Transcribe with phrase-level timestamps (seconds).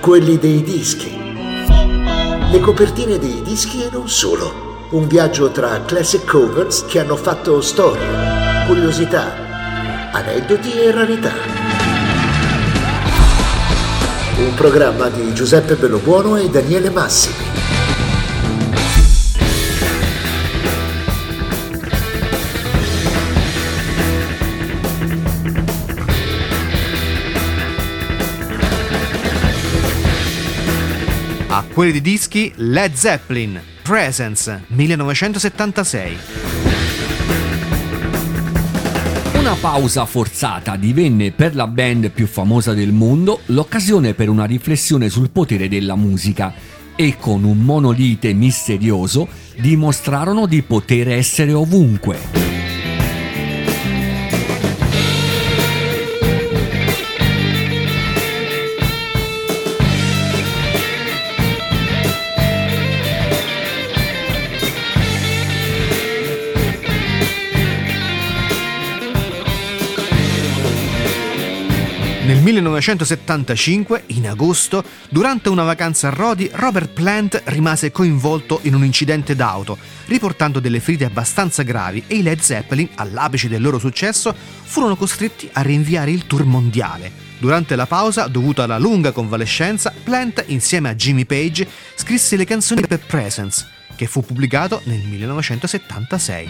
[0.00, 1.14] quelli dei dischi.
[2.50, 4.86] Le copertine dei dischi e non solo.
[4.90, 11.32] Un viaggio tra classic covers che hanno fatto storia, curiosità, aneddoti e rarità.
[14.38, 17.79] Un programma di Giuseppe Bellobuono e Daniele Massimi.
[31.72, 36.16] Quelli di dischi Led Zeppelin, Presence, 1976.
[39.34, 45.08] Una pausa forzata divenne per la band più famosa del mondo l'occasione per una riflessione
[45.08, 46.52] sul potere della musica
[46.94, 52.59] e con un monolite misterioso dimostrarono di poter essere ovunque.
[72.40, 78.82] Nel 1975, in agosto, durante una vacanza a Rodi, Robert Plant rimase coinvolto in un
[78.82, 84.34] incidente d'auto, riportando delle ferite abbastanza gravi e i Led Zeppelin, all'apice del loro successo,
[84.62, 87.12] furono costretti a rinviare il tour mondiale.
[87.36, 92.86] Durante la pausa, dovuta alla lunga convalescenza, Plant, insieme a Jimmy Page, scrisse le canzoni
[92.86, 96.48] per Presence, che fu pubblicato nel 1976.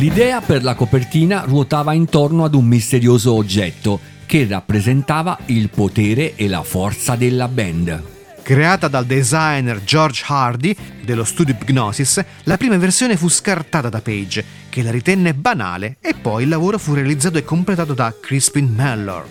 [0.00, 6.48] L'idea per la copertina ruotava intorno ad un misterioso oggetto che rappresentava il potere e
[6.48, 8.02] la forza della band.
[8.40, 14.42] Creata dal designer George Hardy dello studio Hypnosis, la prima versione fu scartata da Page,
[14.70, 19.26] che la ritenne banale, e poi il lavoro fu realizzato e completato da Crispin Mellor.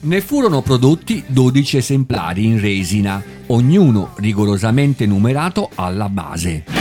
[0.00, 6.79] Ne furono prodotti 12 esemplari in resina, ognuno rigorosamente numerato alla base.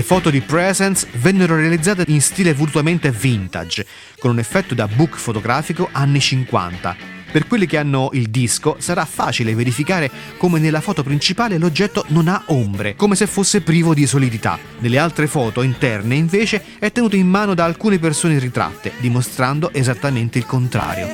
[0.00, 3.84] Le foto di Presence vennero realizzate in stile volutamente vintage,
[4.18, 6.96] con un effetto da book fotografico anni 50.
[7.30, 12.28] Per quelli che hanno il disco sarà facile verificare come nella foto principale l'oggetto non
[12.28, 14.58] ha ombre, come se fosse privo di solidità.
[14.78, 20.38] Nelle altre foto interne invece è tenuto in mano da alcune persone ritratte, dimostrando esattamente
[20.38, 21.08] il contrario.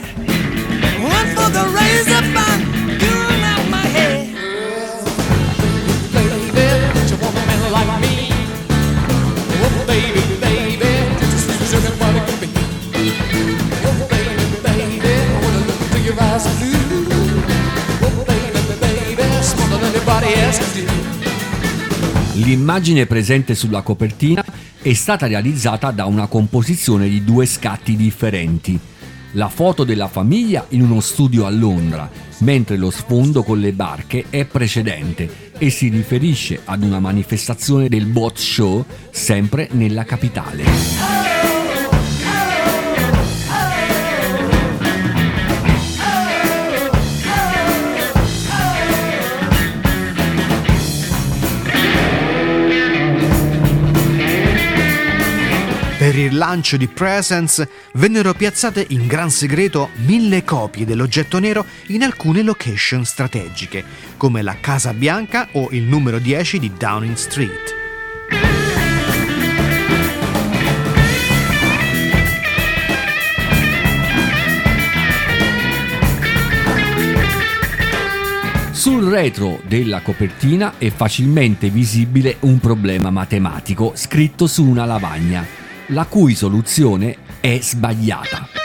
[22.77, 24.45] L'immagine presente sulla copertina
[24.83, 28.79] è stata realizzata da una composizione di due scatti differenti.
[29.33, 32.07] La foto della famiglia in uno studio a Londra,
[32.41, 38.05] mentre lo sfondo con le barche è precedente e si riferisce ad una manifestazione del
[38.05, 41.26] Boat Show sempre nella capitale.
[56.25, 62.43] Il lancio di Presence vennero piazzate in gran segreto mille copie dell'oggetto nero in alcune
[62.43, 63.85] location strategiche,
[64.17, 67.75] come la Casa Bianca o il numero 10 di Downing Street.
[78.73, 85.45] Sul retro della copertina è facilmente visibile un problema matematico scritto su una lavagna,
[85.89, 88.56] la cui soluzione è sbagliata.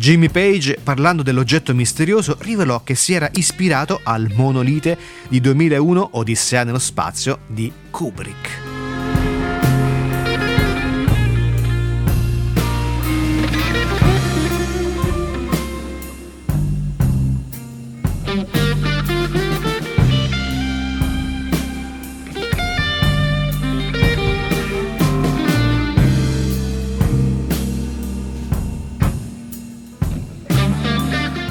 [0.00, 4.96] Jimmy Page, parlando dell'oggetto misterioso, rivelò che si era ispirato al monolite
[5.28, 8.69] di 2001 Odissea nello spazio di Kubrick.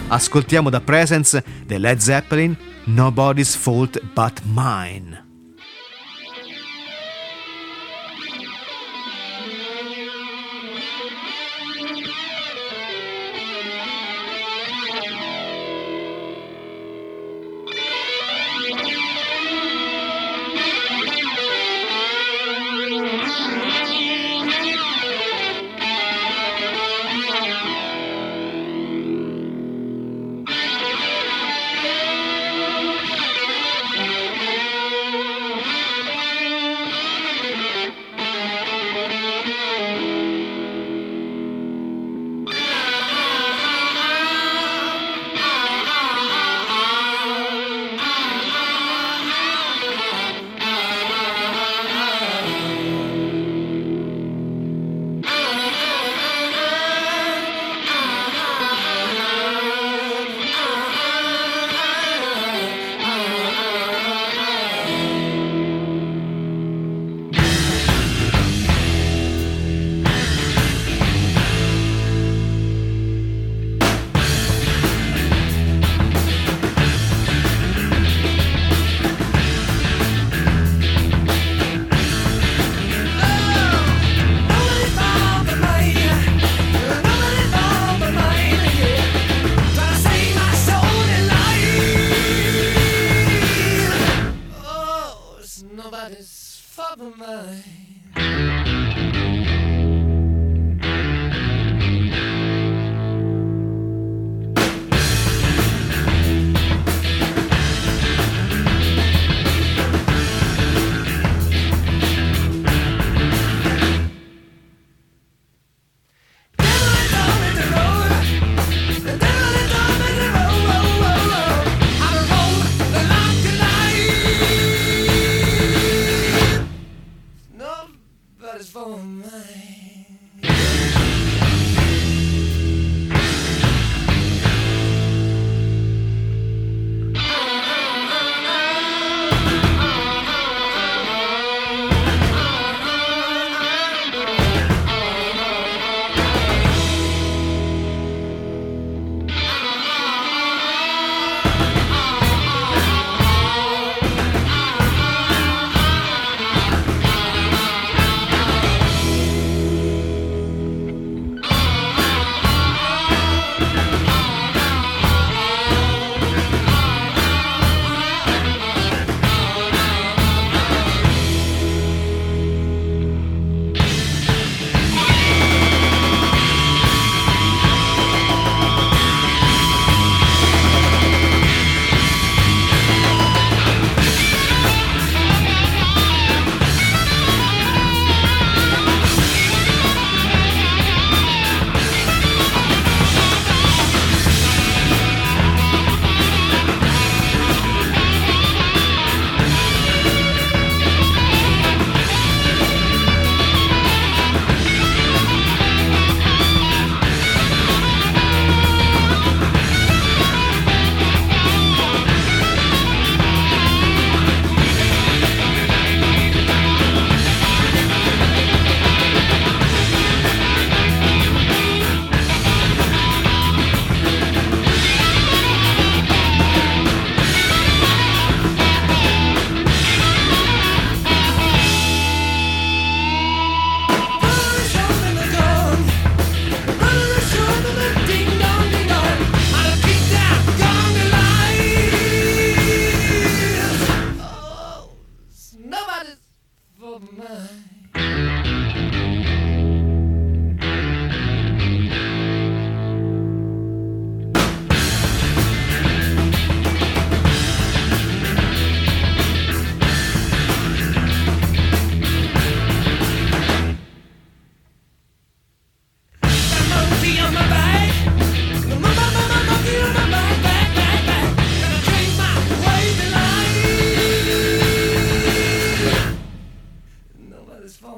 [0.09, 5.28] Ascoltiamo da Presence The Led Zeppelin Nobody's Fault But Mine.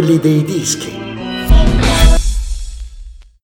[0.00, 0.99] Quelli dei dischi.